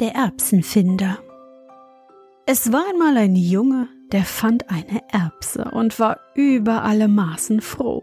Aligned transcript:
Der 0.00 0.16
Erbsenfinder. 0.16 1.18
Es 2.46 2.72
war 2.72 2.82
einmal 2.90 3.16
ein 3.16 3.36
Junge, 3.36 3.86
der 4.10 4.24
fand 4.24 4.68
eine 4.68 5.02
Erbse 5.12 5.70
und 5.72 6.00
war 6.00 6.18
über 6.34 6.82
alle 6.82 7.06
Maßen 7.06 7.60
froh. 7.60 8.02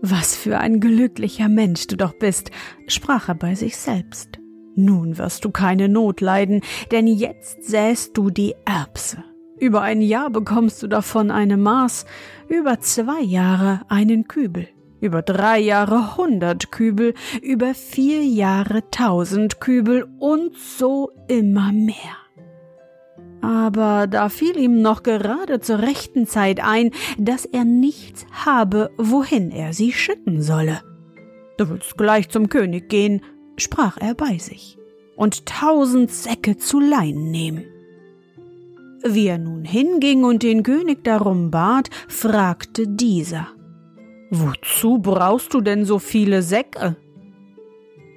Was 0.00 0.36
für 0.36 0.58
ein 0.58 0.78
glücklicher 0.78 1.48
Mensch 1.48 1.88
du 1.88 1.96
doch 1.96 2.12
bist, 2.12 2.52
sprach 2.86 3.28
er 3.28 3.34
bei 3.34 3.56
sich 3.56 3.76
selbst. 3.76 4.38
Nun 4.76 5.18
wirst 5.18 5.44
du 5.44 5.50
keine 5.50 5.88
Not 5.88 6.20
leiden, 6.20 6.60
denn 6.92 7.08
jetzt 7.08 7.64
säst 7.64 8.16
du 8.16 8.30
die 8.30 8.54
Erbse. 8.64 9.24
Über 9.58 9.82
ein 9.82 10.02
Jahr 10.02 10.30
bekommst 10.30 10.84
du 10.84 10.86
davon 10.86 11.32
eine 11.32 11.56
Maß, 11.56 12.06
über 12.48 12.78
zwei 12.78 13.22
Jahre 13.22 13.80
einen 13.88 14.28
Kübel 14.28 14.68
über 15.02 15.20
drei 15.20 15.58
Jahre 15.58 16.16
hundert 16.16 16.70
Kübel, 16.70 17.12
über 17.42 17.74
vier 17.74 18.24
Jahre 18.24 18.88
tausend 18.90 19.60
Kübel 19.60 20.06
und 20.18 20.56
so 20.56 21.10
immer 21.28 21.72
mehr. 21.72 22.16
Aber 23.42 24.06
da 24.06 24.28
fiel 24.28 24.56
ihm 24.56 24.80
noch 24.80 25.02
gerade 25.02 25.58
zur 25.58 25.80
rechten 25.80 26.28
Zeit 26.28 26.64
ein, 26.64 26.92
dass 27.18 27.44
er 27.44 27.64
nichts 27.64 28.24
habe, 28.30 28.90
wohin 28.96 29.50
er 29.50 29.72
sie 29.72 29.92
schütten 29.92 30.40
solle. 30.40 30.80
Du 31.58 31.68
willst 31.68 31.98
gleich 31.98 32.28
zum 32.28 32.48
König 32.48 32.88
gehen, 32.88 33.22
sprach 33.56 33.96
er 33.98 34.14
bei 34.14 34.38
sich, 34.38 34.78
und 35.16 35.46
tausend 35.46 36.12
Säcke 36.12 36.56
zu 36.56 36.78
Leinen 36.78 37.32
nehmen. 37.32 37.64
Wie 39.04 39.26
er 39.26 39.38
nun 39.38 39.64
hinging 39.64 40.22
und 40.22 40.44
den 40.44 40.62
König 40.62 41.02
darum 41.02 41.50
bat, 41.50 41.90
fragte 42.06 42.86
dieser 42.86 43.48
Wozu 44.34 44.98
brauchst 44.98 45.52
du 45.52 45.60
denn 45.60 45.84
so 45.84 45.98
viele 45.98 46.40
Säcke? 46.40 46.96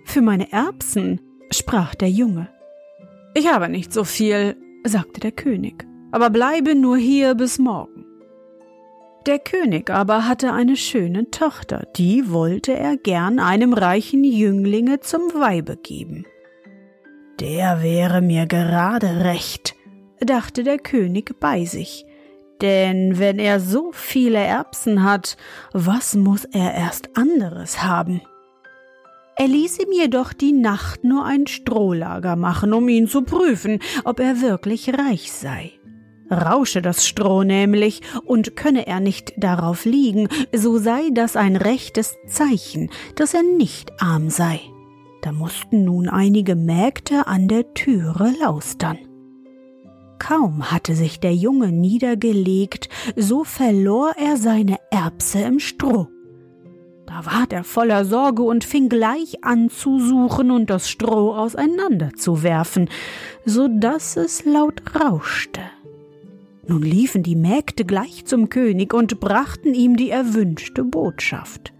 Für 0.05 0.21
meine 0.21 0.49
Erbsen, 0.53 1.19
sprach 1.52 1.93
der 1.93 2.09
Junge. 2.09 2.48
Ich 3.33 3.52
habe 3.52 3.67
nicht 3.67 3.92
so 3.92 4.05
viel, 4.05 4.55
sagte 4.86 5.20
der 5.20 5.33
König, 5.33 5.86
aber 6.14 6.30
bleibe 6.30 6.73
nur 6.73 6.95
hier 6.95 7.36
bis 7.36 7.59
morgen. 7.59 8.05
Der 9.26 9.39
König 9.39 9.89
aber 9.89 10.26
hatte 10.26 10.53
eine 10.53 10.77
schöne 10.77 11.31
Tochter, 11.31 11.86
die 11.98 12.32
wollte 12.32 12.71
er 12.71 12.95
gern 12.95 13.39
einem 13.39 13.73
reichen 13.73 14.23
Jünglinge 14.23 15.02
zum 15.02 15.21
Weibe 15.33 15.76
geben. 15.76 16.26
Der 17.42 17.83
wäre 17.83 18.21
mir 18.21 18.45
gerade 18.45 19.26
recht, 19.26 19.76
dachte 20.21 20.64
der 20.64 20.77
König 20.77 21.37
bei 21.42 21.65
sich, 21.65 22.05
denn 22.61 23.20
wenn 23.20 23.39
er 23.39 23.60
so 23.60 23.92
viele 23.93 24.39
Erbsen 24.39 25.04
hat, 25.04 25.38
was 25.73 26.16
muss 26.16 26.45
er 26.45 26.73
erst 26.73 27.17
anderes 27.17 27.83
haben? 27.83 28.21
Er 29.38 29.48
ließ 29.48 29.80
ihm 29.80 29.92
jedoch 29.92 30.32
die 30.32 30.54
Nacht 30.54 31.04
nur 31.04 31.26
ein 31.26 31.45
Strohlager 31.48 32.38
machen, 32.38 32.73
um 32.73 32.88
ihn 32.88 33.08
zu 33.08 33.23
prüfen, 33.23 33.80
ob 34.05 34.20
er 34.21 34.42
wirklich 34.42 34.94
reich 34.94 35.32
sei. 35.32 35.73
Rausche 36.32 36.82
das 36.82 37.05
Stroh 37.05 37.44
nämlich, 37.44 38.02
und 38.26 38.55
könne 38.55 38.88
er 38.88 38.99
nicht 38.99 39.33
darauf 39.38 39.86
liegen, 39.86 40.30
so 40.54 40.77
sei 40.77 41.10
das 41.14 41.36
ein 41.36 41.55
rechtes 41.55 42.15
Zeichen, 42.27 42.89
dass 43.15 43.33
er 43.33 43.44
nicht 43.44 43.92
arm 44.02 44.30
sei. 44.30 44.61
Da 45.21 45.32
mussten 45.32 45.83
nun 45.83 46.08
einige 46.08 46.55
Mägde 46.55 47.27
an 47.27 47.48
der 47.48 47.73
Türe 47.73 48.33
laustern. 48.39 48.99
Kaum 50.20 50.71
hatte 50.71 50.95
sich 50.95 51.20
der 51.20 51.33
Junge 51.33 51.71
niedergelegt, 51.71 52.89
so 53.15 53.43
verlor 53.43 54.14
er 54.17 54.37
seine 54.37 54.77
Erbse 54.92 55.42
im 55.42 55.59
Stroh. 55.59 56.08
Da 57.05 57.26
ward 57.26 57.53
er 57.53 57.64
voller 57.64 58.03
Sorge 58.03 58.42
und 58.43 58.64
fing 58.64 58.89
gleich 58.89 59.43
an 59.43 59.70
zu 59.70 59.99
suchen 59.99 60.49
und 60.49 60.70
das 60.70 60.89
Stroh 60.89 61.33
auseinanderzuwerfen, 61.36 62.89
so 63.45 63.67
dass 63.67 64.17
es 64.17 64.43
laut 64.43 64.81
rauschte. 64.99 65.61
Nun 66.67 66.82
liefen 66.82 67.21
die 67.21 67.36
Mägde 67.36 67.86
gleich 67.86 68.26
zum 68.26 68.49
König 68.49 68.93
und 68.93 69.20
brachten 69.20 69.76
ihm 69.76 69.97
die 69.97 70.09
erwünschte 70.09 70.83
Botschaft. 70.83 71.74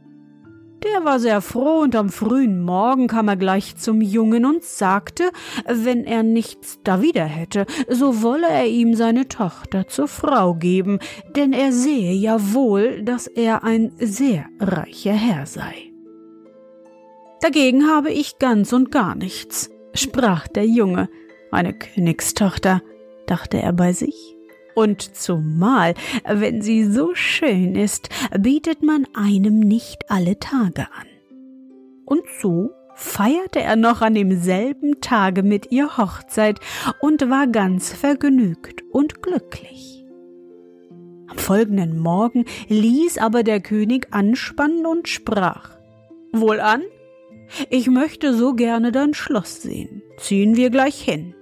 Der 0.86 1.04
war 1.04 1.20
sehr 1.20 1.42
froh 1.42 1.80
und 1.80 1.96
am 1.96 2.10
frühen 2.10 2.62
Morgen 2.62 3.08
kam 3.08 3.28
er 3.28 3.36
gleich 3.36 3.76
zum 3.76 4.02
Jungen 4.02 4.46
und 4.46 4.64
sagte, 4.64 5.32
wenn 5.66 6.04
er 6.04 6.22
nichts 6.22 6.80
dawider 6.84 7.26
hätte, 7.26 7.66
so 7.90 8.22
wolle 8.22 8.48
er 8.48 8.68
ihm 8.68 8.94
seine 8.94 9.28
Tochter 9.28 9.88
zur 9.88 10.08
Frau 10.08 10.54
geben, 10.54 11.00
denn 11.36 11.54
er 11.54 11.72
sehe 11.72 12.14
ja 12.14 12.54
wohl, 12.54 13.02
dass 13.02 13.26
er 13.26 13.64
ein 13.64 13.94
sehr 14.00 14.46
reicher 14.60 15.14
Herr 15.14 15.48
sei. 15.48 15.92
Dagegen 17.42 17.88
habe 17.90 18.12
ich 18.12 18.38
ganz 18.38 18.72
und 18.72 18.92
gar 18.92 19.16
nichts, 19.16 19.72
sprach 19.94 20.48
der 20.48 20.66
Junge, 20.66 21.10
eine 21.52 21.74
Königstochter, 21.74 22.82
dachte 23.26 23.60
er 23.60 23.74
bei 23.74 23.92
sich. 23.94 24.35
Und 24.76 25.16
zumal, 25.16 25.94
wenn 26.26 26.62
sie 26.62 26.84
so 26.84 27.16
schön 27.16 27.76
ist, 27.76 28.10
bietet 28.38 28.84
man 28.84 29.08
einem 29.14 29.60
nicht 29.60 30.10
alle 30.10 30.38
Tage 30.38 30.82
an. 30.82 31.08
Und 32.06 32.24
so 32.42 32.72
feierte 32.94 33.62
er 33.62 33.76
noch 33.76 34.02
an 34.02 34.16
demselben 34.16 35.02
Tage 35.02 35.44
mit 35.44 35.72
ihr 35.72 35.98
Hochzeit 35.98 36.60
und 37.00 37.30
war 37.30 37.48
ganz 37.48 37.94
vergnügt 37.94 38.84
und 38.92 39.22
glücklich. 39.22 40.06
Am 41.28 41.38
folgenden 41.38 42.00
Morgen 42.00 42.46
ließ 42.68 43.18
aber 43.18 43.44
der 43.44 43.60
König 43.62 44.08
anspannen 44.12 44.86
und 44.86 45.08
sprach 45.08 45.72
Wohlan, 46.32 46.84
ich 47.70 47.88
möchte 47.88 48.34
so 48.34 48.54
gerne 48.54 48.92
dein 48.92 49.14
Schloss 49.14 49.62
sehen, 49.62 50.02
ziehen 50.18 50.56
wir 50.56 50.70
gleich 50.70 51.02
hin. 51.02 51.34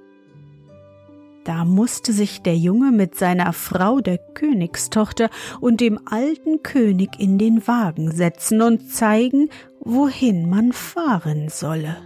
Da 1.44 1.66
musste 1.66 2.14
sich 2.14 2.42
der 2.42 2.56
Junge 2.56 2.92
mit 2.92 3.16
seiner 3.16 3.52
Frau, 3.52 4.00
der 4.00 4.18
Königstochter, 4.18 5.30
und 5.60 5.82
dem 5.82 6.00
alten 6.06 6.64
König 6.64 7.20
in 7.20 7.38
den 7.38 7.68
Wagen 7.68 8.12
setzen 8.12 8.62
und 8.62 8.90
zeigen, 8.90 9.50
wohin 9.80 10.50
man 10.50 10.72
fahren 10.72 11.50
solle. 11.50 11.98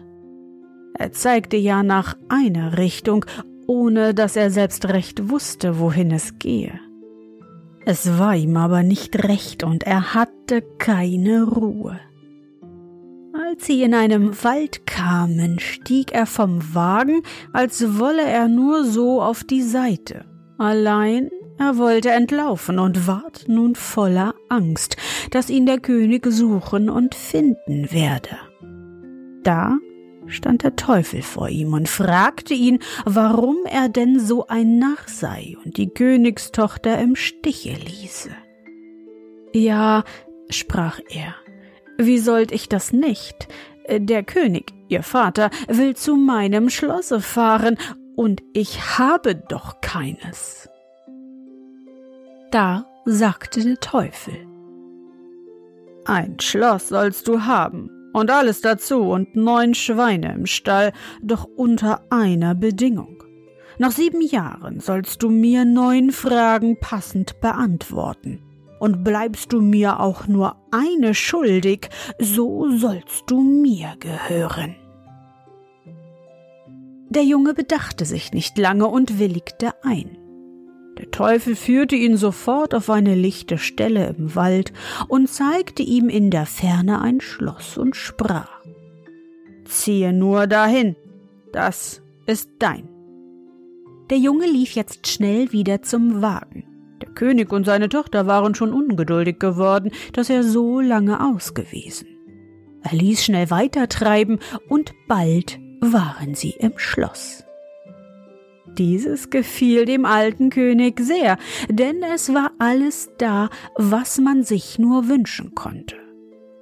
Er 0.97 1.11
zeigte 1.11 1.57
ja 1.57 1.83
nach 1.83 2.15
einer 2.29 2.79
Richtung, 2.79 3.25
ohne 3.67 4.15
dass 4.15 4.35
er 4.35 4.49
selbst 4.49 4.85
recht 4.85 5.29
wusste, 5.29 5.77
wohin 5.77 6.11
es 6.11 6.39
gehe. 6.39 6.79
Es 7.85 8.17
war 8.17 8.35
ihm 8.35 8.57
aber 8.57 8.81
nicht 8.81 9.23
recht 9.23 9.63
und 9.63 9.83
er 9.83 10.15
hatte 10.15 10.63
keine 10.79 11.43
Ruhe. 11.43 11.99
Als 13.39 13.65
sie 13.65 13.83
in 13.83 13.93
einem 13.93 14.43
Wald 14.43 14.87
kamen, 14.87 15.59
stieg 15.59 16.11
er 16.11 16.25
vom 16.25 16.73
Wagen, 16.73 17.21
als 17.53 17.99
wolle 17.99 18.23
er 18.23 18.47
nur 18.47 18.83
so 18.83 19.21
auf 19.21 19.43
die 19.43 19.61
Seite. 19.61 20.25
Allein 20.57 21.29
er 21.59 21.77
wollte 21.77 22.09
entlaufen 22.09 22.79
und 22.79 23.07
ward 23.07 23.45
nun 23.47 23.75
voller 23.75 24.33
Angst, 24.49 24.97
dass 25.31 25.49
ihn 25.49 25.65
der 25.65 25.79
König 25.79 26.25
suchen 26.27 26.89
und 26.89 27.15
finden 27.15 27.91
werde. 27.91 28.37
Da 29.43 29.77
stand 30.27 30.63
der 30.63 30.75
Teufel 30.75 31.21
vor 31.21 31.49
ihm 31.49 31.73
und 31.73 31.89
fragte 31.89 32.53
ihn, 32.53 32.79
warum 33.05 33.57
er 33.65 33.89
denn 33.89 34.19
so 34.19 34.47
ein 34.47 34.79
Narr 34.79 34.97
sei 35.07 35.55
und 35.63 35.77
die 35.77 35.89
Königstochter 35.89 36.99
im 36.99 37.15
Stiche 37.15 37.73
ließe. 37.73 38.29
Ja, 39.53 40.03
sprach 40.49 40.99
er, 41.09 41.35
wie 41.97 42.19
sollt 42.19 42.51
ich 42.51 42.69
das 42.69 42.93
nicht? 42.93 43.47
der 43.89 44.23
König, 44.23 44.73
ihr 44.89 45.03
Vater, 45.03 45.49
will 45.67 45.95
zu 45.95 46.15
meinem 46.15 46.69
Schlosse 46.69 47.21
fahren, 47.21 47.77
und 48.15 48.41
ich 48.53 48.97
habe 48.97 49.35
doch 49.35 49.79
keines. 49.79 50.67
Da 52.51 52.85
sagte 53.05 53.63
der 53.63 53.79
Teufel 53.79 54.33
Ein 56.05 56.39
Schloss 56.39 56.89
sollst 56.89 57.27
du 57.27 57.43
haben, 57.43 57.91
und 58.13 58.31
alles 58.31 58.61
dazu 58.61 59.01
und 59.03 59.35
neun 59.35 59.75
Schweine 59.75 60.33
im 60.33 60.47
Stall, 60.47 60.93
doch 61.21 61.43
unter 61.43 62.01
einer 62.09 62.55
Bedingung. 62.55 63.23
Nach 63.77 63.91
sieben 63.91 64.21
Jahren 64.21 64.79
sollst 64.79 65.21
du 65.21 65.29
mir 65.29 65.63
neun 65.63 66.11
Fragen 66.11 66.79
passend 66.79 67.39
beantworten. 67.41 68.46
Und 68.79 69.03
bleibst 69.03 69.53
du 69.53 69.61
mir 69.61 69.99
auch 69.99 70.27
nur 70.27 70.55
eine 70.71 71.13
schuldig, 71.13 71.89
so 72.19 72.69
sollst 72.77 73.23
du 73.27 73.41
mir 73.41 73.95
gehören. 73.99 74.75
Der 77.09 77.23
Junge 77.23 77.53
bedachte 77.53 78.05
sich 78.05 78.33
nicht 78.33 78.57
lange 78.57 78.87
und 78.87 79.17
willigte 79.17 79.73
ein. 79.83 80.17
Der 80.97 81.11
Teufel 81.11 81.55
führte 81.55 81.95
ihn 81.95 82.17
sofort 82.17 82.73
auf 82.73 82.89
eine 82.89 83.15
lichte 83.15 83.57
Stelle 83.57 84.15
im 84.17 84.35
Wald 84.35 84.73
und 85.07 85.29
zeigte 85.29 85.83
ihm 85.83 86.09
in 86.09 86.31
der 86.31 86.45
Ferne 86.45 87.01
ein 87.01 87.21
Schloss 87.21 87.77
und 87.77 87.95
sprach 87.95 88.49
Ziehe 89.65 90.13
nur 90.13 90.47
dahin, 90.47 90.95
das 91.51 92.01
ist 92.25 92.49
dein. 92.59 92.87
Der 94.09 94.17
Junge 94.17 94.47
lief 94.47 94.71
jetzt 94.71 95.07
schnell 95.07 95.51
wieder 95.51 95.81
zum 95.81 96.21
Wagen. 96.21 96.76
König 97.17 97.51
und 97.51 97.65
seine 97.65 97.89
Tochter 97.89 98.27
waren 98.27 98.53
schon 98.53 98.71
ungeduldig 98.71 99.39
geworden, 99.39 99.91
dass 100.13 100.29
er 100.29 100.43
so 100.43 100.79
lange 100.79 101.19
ausgewiesen. 101.19 102.07
Er 102.83 102.95
ließ 102.95 103.25
schnell 103.25 103.49
weitertreiben, 103.49 104.39
und 104.69 104.93
bald 105.07 105.59
waren 105.81 106.35
sie 106.35 106.51
im 106.51 106.77
Schloss. 106.77 107.43
Dieses 108.77 109.31
gefiel 109.31 109.85
dem 109.85 110.05
alten 110.05 110.51
König 110.51 110.99
sehr, 110.99 111.37
denn 111.67 112.03
es 112.03 112.33
war 112.33 112.51
alles 112.59 113.09
da, 113.17 113.49
was 113.75 114.19
man 114.19 114.43
sich 114.43 114.77
nur 114.77 115.09
wünschen 115.09 115.55
konnte. 115.55 115.95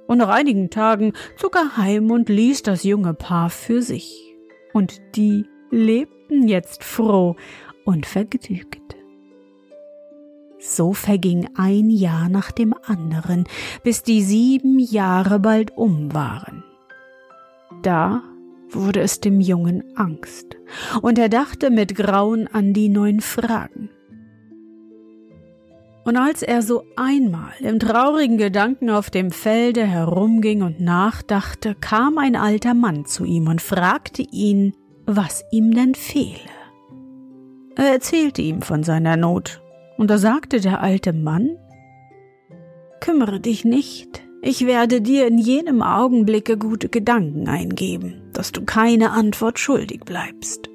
Und 0.06 0.18
nach 0.18 0.30
einigen 0.30 0.70
Tagen 0.70 1.12
zog 1.36 1.56
er 1.56 1.76
heim 1.76 2.10
und 2.10 2.30
ließ 2.30 2.62
das 2.62 2.82
junge 2.84 3.12
Paar 3.12 3.50
für 3.50 3.82
sich. 3.82 4.34
Und 4.72 5.02
die 5.16 5.44
lebten 5.70 6.48
jetzt 6.48 6.82
froh 6.82 7.36
und 7.84 8.06
vergnügt. 8.06 8.85
So 10.68 10.92
verging 10.92 11.48
ein 11.54 11.90
Jahr 11.90 12.28
nach 12.28 12.50
dem 12.50 12.74
anderen, 12.86 13.44
bis 13.84 14.02
die 14.02 14.20
sieben 14.20 14.80
Jahre 14.80 15.38
bald 15.38 15.76
um 15.76 16.12
waren. 16.12 16.64
Da 17.82 18.22
wurde 18.70 19.00
es 19.00 19.20
dem 19.20 19.40
Jungen 19.40 19.84
Angst, 19.94 20.56
und 21.02 21.20
er 21.20 21.28
dachte 21.28 21.70
mit 21.70 21.94
Grauen 21.94 22.48
an 22.48 22.72
die 22.72 22.88
neun 22.88 23.20
Fragen. 23.20 23.90
Und 26.04 26.16
als 26.16 26.42
er 26.42 26.62
so 26.62 26.82
einmal 26.96 27.52
im 27.60 27.78
traurigen 27.78 28.36
Gedanken 28.36 28.90
auf 28.90 29.08
dem 29.08 29.30
Felde 29.30 29.86
herumging 29.86 30.62
und 30.62 30.80
nachdachte, 30.80 31.76
kam 31.80 32.18
ein 32.18 32.34
alter 32.34 32.74
Mann 32.74 33.06
zu 33.06 33.24
ihm 33.24 33.46
und 33.46 33.62
fragte 33.62 34.22
ihn, 34.22 34.74
was 35.06 35.44
ihm 35.52 35.72
denn 35.72 35.94
fehle. 35.94 36.50
Er 37.76 37.92
erzählte 37.92 38.42
ihm 38.42 38.62
von 38.62 38.82
seiner 38.82 39.16
Not, 39.16 39.60
und 39.96 40.10
da 40.10 40.18
sagte 40.18 40.60
der 40.60 40.80
alte 40.80 41.12
Mann 41.12 41.56
Kümmere 43.00 43.40
dich 43.40 43.64
nicht, 43.64 44.22
ich 44.42 44.66
werde 44.66 45.00
dir 45.00 45.26
in 45.26 45.38
jenem 45.38 45.82
Augenblicke 45.82 46.56
gute 46.56 46.88
Gedanken 46.88 47.48
eingeben, 47.48 48.22
dass 48.32 48.52
du 48.52 48.64
keine 48.64 49.10
Antwort 49.10 49.58
schuldig 49.58 50.00
bleibst. 50.04 50.68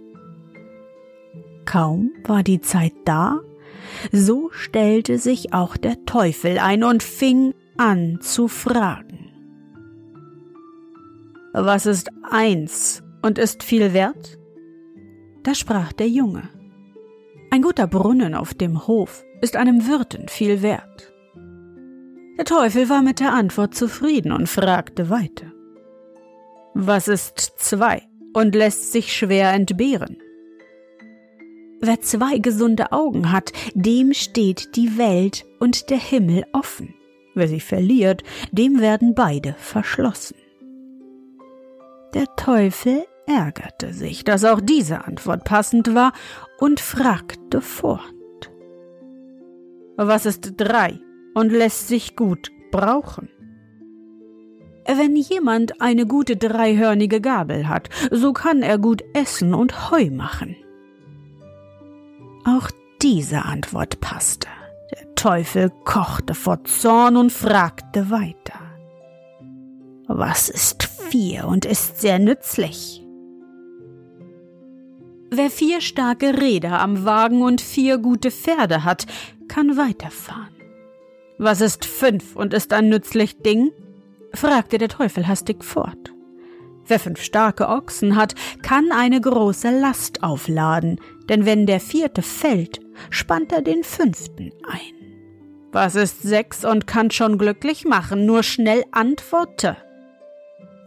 Kaum 1.65 2.11
war 2.25 2.43
die 2.43 2.61
Zeit 2.61 2.93
da, 3.05 3.39
so 4.11 4.49
stellte 4.51 5.17
sich 5.17 5.53
auch 5.53 5.77
der 5.77 6.05
Teufel 6.05 6.57
ein 6.59 6.83
und 6.83 7.03
fing 7.03 7.53
an 7.77 8.19
zu 8.21 8.47
fragen. 8.47 9.29
Was 11.53 11.85
ist 11.85 12.09
eins 12.29 13.03
und 13.21 13.37
ist 13.37 13.63
viel 13.63 13.93
wert? 13.93 14.37
Da 15.43 15.53
sprach 15.53 15.91
der 15.91 16.07
Junge. 16.07 16.43
Ein 17.53 17.63
guter 17.63 17.85
Brunnen 17.85 18.33
auf 18.33 18.53
dem 18.53 18.87
Hof 18.87 19.25
ist 19.41 19.57
einem 19.57 19.85
Wirten 19.85 20.29
viel 20.29 20.61
wert. 20.61 21.11
Der 22.37 22.45
Teufel 22.45 22.87
war 22.87 23.01
mit 23.01 23.19
der 23.19 23.33
Antwort 23.33 23.75
zufrieden 23.75 24.31
und 24.31 24.47
fragte 24.47 25.09
weiter. 25.09 25.51
Was 26.73 27.09
ist 27.09 27.39
zwei 27.57 28.03
und 28.31 28.55
lässt 28.55 28.93
sich 28.93 29.13
schwer 29.13 29.51
entbehren? 29.51 30.17
Wer 31.81 31.99
zwei 31.99 32.37
gesunde 32.37 32.93
Augen 32.93 33.33
hat, 33.33 33.51
dem 33.73 34.13
steht 34.13 34.77
die 34.77 34.97
Welt 34.97 35.45
und 35.59 35.89
der 35.89 35.99
Himmel 35.99 36.45
offen. 36.53 36.95
Wer 37.35 37.49
sie 37.49 37.59
verliert, 37.59 38.23
dem 38.53 38.79
werden 38.79 39.13
beide 39.13 39.55
verschlossen. 39.57 40.37
Der 42.13 42.33
Teufel 42.37 43.05
ärgerte 43.25 43.93
sich, 43.93 44.23
dass 44.23 44.43
auch 44.43 44.61
diese 44.61 45.05
Antwort 45.05 45.43
passend 45.43 45.93
war, 45.93 46.13
und 46.61 46.79
fragte 46.79 47.59
fort. 47.59 48.51
Was 49.97 50.25
ist 50.25 50.53
drei 50.55 51.01
und 51.33 51.51
lässt 51.51 51.87
sich 51.87 52.15
gut 52.15 52.51
brauchen. 52.71 53.29
Wenn 54.85 55.15
jemand 55.15 55.81
eine 55.81 56.07
gute 56.07 56.37
dreihörnige 56.37 57.21
Gabel 57.21 57.67
hat, 57.67 57.89
so 58.09 58.33
kann 58.33 58.63
er 58.63 58.77
gut 58.77 59.03
essen 59.13 59.53
und 59.53 59.91
Heu 59.91 60.09
machen. 60.09 60.55
Auch 62.45 62.69
diese 63.01 63.43
Antwort 63.43 63.99
passte. 63.99 64.47
Der 64.91 65.15
Teufel 65.15 65.71
kochte 65.85 66.33
vor 66.33 66.63
Zorn 66.63 67.15
und 67.15 67.31
fragte 67.31 68.09
weiter. 68.09 68.59
Was 70.07 70.49
ist 70.49 70.83
vier 70.83 71.47
und 71.47 71.65
ist 71.65 72.01
sehr 72.01 72.19
nützlich? 72.19 73.00
Wer 75.33 75.49
vier 75.49 75.79
starke 75.79 76.41
Räder 76.41 76.81
am 76.81 77.05
Wagen 77.05 77.41
und 77.41 77.61
vier 77.61 77.99
gute 77.99 78.31
Pferde 78.31 78.83
hat, 78.83 79.05
kann 79.47 79.77
weiterfahren. 79.77 80.53
Was 81.37 81.61
ist 81.61 81.85
fünf 81.85 82.35
und 82.35 82.53
ist 82.53 82.73
ein 82.73 82.89
nützlich 82.89 83.37
Ding? 83.41 83.71
fragte 84.33 84.77
der 84.77 84.89
Teufel 84.89 85.29
hastig 85.29 85.63
fort. 85.63 86.13
Wer 86.85 86.99
fünf 86.99 87.21
starke 87.23 87.69
Ochsen 87.69 88.17
hat, 88.17 88.35
kann 88.61 88.91
eine 88.91 89.21
große 89.21 89.69
Last 89.69 90.21
aufladen, 90.21 90.99
denn 91.29 91.45
wenn 91.45 91.65
der 91.65 91.79
vierte 91.79 92.21
fällt, 92.21 92.81
spannt 93.09 93.53
er 93.53 93.61
den 93.61 93.85
fünften 93.85 94.51
ein. 94.67 95.01
Was 95.71 95.95
ist 95.95 96.23
sechs 96.23 96.65
und 96.65 96.87
kann 96.87 97.09
schon 97.09 97.37
glücklich 97.37 97.85
machen, 97.85 98.25
nur 98.25 98.43
schnell 98.43 98.83
antworte. 98.91 99.77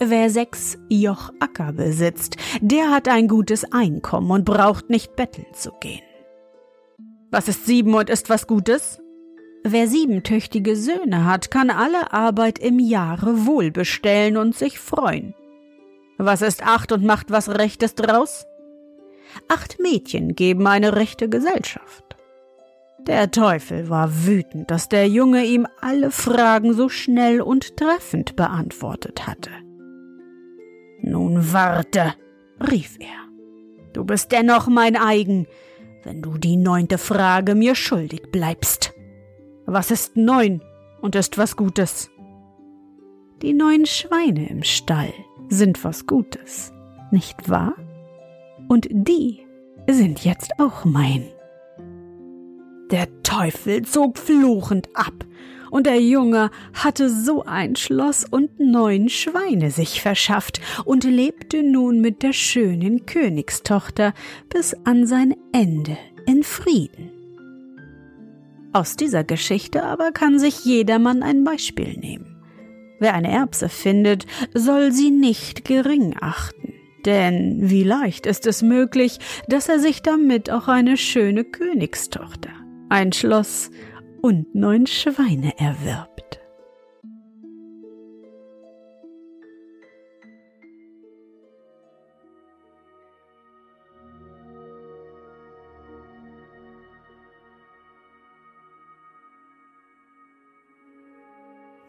Wer 0.06 0.28
sechs 0.28 0.76
Joch 0.90 1.30
Acker 1.40 1.72
besitzt, 1.72 2.36
der 2.60 2.90
hat 2.90 3.08
ein 3.08 3.26
gutes 3.26 3.64
Einkommen 3.72 4.30
und 4.30 4.44
braucht 4.44 4.90
nicht 4.90 5.16
betteln 5.16 5.46
zu 5.54 5.70
gehen. 5.80 6.02
Was 7.30 7.48
ist 7.48 7.64
sieben 7.64 7.94
und 7.94 8.10
ist 8.10 8.28
was 8.28 8.46
Gutes? 8.46 9.00
Wer 9.62 9.88
sieben 9.88 10.22
tüchtige 10.22 10.76
Söhne 10.76 11.24
hat, 11.24 11.50
kann 11.50 11.70
alle 11.70 12.12
Arbeit 12.12 12.58
im 12.58 12.78
Jahre 12.78 13.46
wohlbestellen 13.46 14.36
und 14.36 14.54
sich 14.54 14.78
freuen. 14.78 15.34
Was 16.18 16.42
ist 16.42 16.62
acht 16.66 16.92
und 16.92 17.02
macht 17.02 17.30
was 17.30 17.48
Rechtes 17.48 17.94
draus? 17.94 18.44
Acht 19.48 19.80
Mädchen 19.80 20.34
geben 20.34 20.66
eine 20.66 20.96
rechte 20.96 21.30
Gesellschaft. 21.30 22.04
Der 22.98 23.30
Teufel 23.30 23.88
war 23.88 24.26
wütend, 24.26 24.70
dass 24.70 24.90
der 24.90 25.08
Junge 25.08 25.44
ihm 25.44 25.66
alle 25.80 26.10
Fragen 26.10 26.74
so 26.74 26.90
schnell 26.90 27.40
und 27.40 27.78
treffend 27.78 28.36
beantwortet 28.36 29.26
hatte. 29.26 29.63
Nun 31.06 31.52
warte, 31.52 32.14
rief 32.70 32.96
er. 32.98 33.28
Du 33.92 34.04
bist 34.04 34.32
dennoch 34.32 34.68
mein 34.68 34.96
eigen, 34.96 35.46
wenn 36.02 36.22
du 36.22 36.38
die 36.38 36.56
neunte 36.56 36.96
Frage 36.96 37.54
mir 37.54 37.74
schuldig 37.74 38.30
bleibst. 38.32 38.94
Was 39.66 39.90
ist 39.90 40.16
neun 40.16 40.62
und 41.02 41.14
ist 41.14 41.36
was 41.36 41.56
Gutes? 41.56 42.10
Die 43.42 43.52
neun 43.52 43.84
Schweine 43.84 44.48
im 44.48 44.62
Stall 44.62 45.12
sind 45.50 45.84
was 45.84 46.06
Gutes, 46.06 46.72
nicht 47.10 47.50
wahr? 47.50 47.74
Und 48.68 48.88
die 48.90 49.46
sind 49.86 50.24
jetzt 50.24 50.58
auch 50.58 50.86
mein. 50.86 51.26
Der 52.90 53.08
Teufel 53.22 53.82
zog 53.82 54.16
fluchend 54.16 54.88
ab, 54.94 55.26
und 55.74 55.88
der 55.88 56.00
Junge 56.00 56.52
hatte 56.72 57.10
so 57.10 57.42
ein 57.42 57.74
Schloss 57.74 58.24
und 58.24 58.60
neun 58.60 59.08
Schweine 59.08 59.72
sich 59.72 60.00
verschafft 60.00 60.60
und 60.84 61.02
lebte 61.02 61.64
nun 61.64 62.00
mit 62.00 62.22
der 62.22 62.32
schönen 62.32 63.06
Königstochter 63.06 64.14
bis 64.48 64.76
an 64.84 65.04
sein 65.08 65.34
Ende 65.52 65.98
in 66.26 66.44
Frieden. 66.44 67.10
Aus 68.72 68.94
dieser 68.94 69.24
Geschichte 69.24 69.82
aber 69.82 70.12
kann 70.12 70.38
sich 70.38 70.64
jedermann 70.64 71.24
ein 71.24 71.42
Beispiel 71.42 71.96
nehmen. 71.98 72.40
Wer 73.00 73.14
eine 73.14 73.32
Erbse 73.32 73.68
findet, 73.68 74.26
soll 74.54 74.92
sie 74.92 75.10
nicht 75.10 75.64
gering 75.64 76.14
achten. 76.20 76.72
Denn 77.04 77.68
wie 77.68 77.82
leicht 77.82 78.26
ist 78.26 78.46
es 78.46 78.62
möglich, 78.62 79.18
dass 79.48 79.68
er 79.68 79.80
sich 79.80 80.02
damit 80.02 80.52
auch 80.52 80.68
eine 80.68 80.96
schöne 80.96 81.42
Königstochter, 81.42 82.50
ein 82.90 83.12
Schloss 83.12 83.72
und 84.24 84.54
neun 84.54 84.86
Schweine 84.86 85.52
erwirbt. 85.58 86.40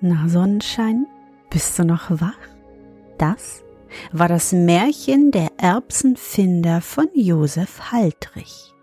Na 0.01 0.27
Sonnenschein, 0.27 1.07
bist 1.49 1.79
du 1.79 1.85
noch 1.85 2.11
wach? 2.11 2.33
Das 3.17 3.63
war 4.11 4.27
das 4.27 4.51
Märchen 4.51 5.31
der 5.31 5.51
Erbsenfinder 5.55 6.81
von 6.81 7.07
Josef 7.13 7.93
Haltrich. 7.93 8.73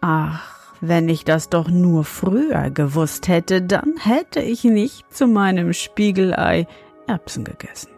Ach, 0.00 0.57
wenn 0.80 1.08
ich 1.08 1.24
das 1.24 1.48
doch 1.48 1.68
nur 1.68 2.04
früher 2.04 2.70
gewusst 2.70 3.28
hätte, 3.28 3.62
dann 3.62 3.96
hätte 3.98 4.40
ich 4.40 4.64
nicht 4.64 5.12
zu 5.14 5.26
meinem 5.26 5.72
Spiegelei 5.72 6.66
Erbsen 7.06 7.44
gegessen. 7.44 7.90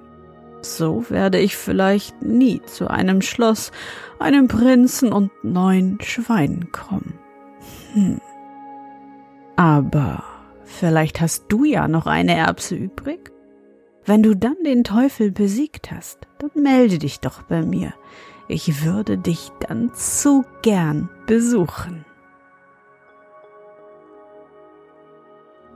So 0.62 1.04
werde 1.08 1.38
ich 1.38 1.56
vielleicht 1.56 2.22
nie 2.22 2.62
zu 2.62 2.88
einem 2.88 3.22
Schloss, 3.22 3.72
einem 4.18 4.48
Prinzen 4.48 5.12
und 5.12 5.30
neun 5.42 5.98
Schweinen 6.00 6.70
kommen. 6.70 7.18
Hm. 7.94 8.20
Aber 9.56 10.22
Vielleicht 10.70 11.20
hast 11.20 11.46
du 11.48 11.64
ja 11.64 11.88
noch 11.88 12.06
eine 12.06 12.36
Erbse 12.36 12.76
übrig? 12.76 13.32
Wenn 14.06 14.22
du 14.22 14.34
dann 14.34 14.56
den 14.64 14.84
Teufel 14.84 15.30
besiegt 15.30 15.90
hast, 15.90 16.20
dann 16.38 16.62
melde 16.62 16.98
dich 16.98 17.20
doch 17.20 17.42
bei 17.42 17.62
mir. 17.62 17.92
Ich 18.48 18.84
würde 18.84 19.18
dich 19.18 19.50
dann 19.68 19.92
zu 19.94 20.44
gern 20.62 21.10
besuchen. 21.26 22.04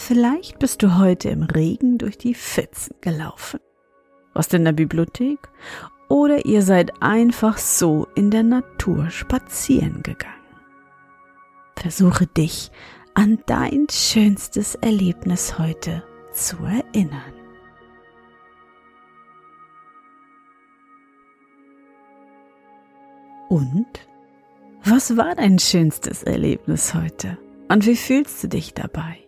Vielleicht 0.00 0.60
bist 0.60 0.82
du 0.84 0.96
heute 0.96 1.28
im 1.28 1.42
Regen 1.42 1.98
durch 1.98 2.16
die 2.16 2.34
Pfützen 2.34 2.94
gelaufen, 3.00 3.58
warst 4.32 4.54
in 4.54 4.64
der 4.64 4.72
Bibliothek 4.72 5.40
oder 6.08 6.46
ihr 6.46 6.62
seid 6.62 7.02
einfach 7.02 7.58
so 7.58 8.06
in 8.14 8.30
der 8.30 8.44
Natur 8.44 9.10
spazieren 9.10 10.04
gegangen. 10.04 10.34
Versuche 11.76 12.28
dich 12.28 12.70
an 13.14 13.40
dein 13.46 13.88
schönstes 13.90 14.76
Erlebnis 14.76 15.58
heute 15.58 16.04
zu 16.32 16.56
erinnern. 16.58 17.34
Und? 23.48 24.08
Was 24.84 25.16
war 25.16 25.34
dein 25.34 25.58
schönstes 25.58 26.22
Erlebnis 26.22 26.94
heute? 26.94 27.36
Und 27.68 27.84
wie 27.84 27.96
fühlst 27.96 28.44
du 28.44 28.48
dich 28.48 28.72
dabei? 28.74 29.27